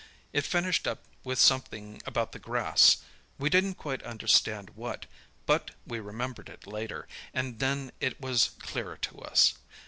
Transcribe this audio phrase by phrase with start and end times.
[0.33, 3.03] It finished up with something about the grass;
[3.37, 5.05] we didn't quite understand what;
[5.45, 9.59] but we remembered it later, and then it was clearer to us.